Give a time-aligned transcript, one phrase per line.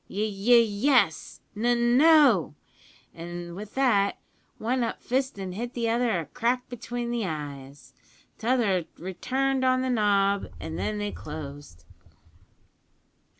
[0.09, 2.55] `Y Y Yes!' `N No!'
[3.13, 4.17] an' with that,
[4.57, 7.93] one up fist an' hit the other a crack between the eyes.
[8.39, 11.85] T'other returned on the nob, and then they closed.